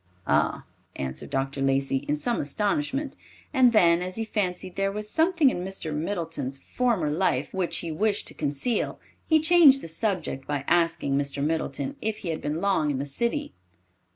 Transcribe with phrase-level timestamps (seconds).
[0.25, 0.63] "Ah,"
[0.95, 1.61] answered Dr.
[1.61, 3.15] Lacey, in some astonishment,
[3.53, 5.93] and then, as he fancied there was something in Mr.
[5.93, 11.43] Middleton's former life which he wished to conceal, he changed the subject by asking Mr.
[11.43, 13.53] Middleton if he had been long in the city.